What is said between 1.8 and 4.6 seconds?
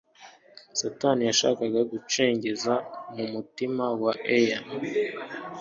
gucengeza mu mutima wa Eya,